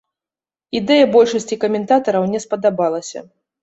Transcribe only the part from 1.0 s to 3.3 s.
большасці каментатараў не спадабалася.